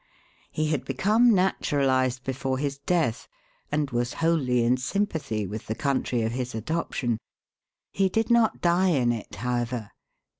[0.49, 3.27] He had become naturalized before his death,
[3.71, 7.19] and was wholly in sympathy with the country of his adoption.
[7.91, 9.91] He did not die in it, however.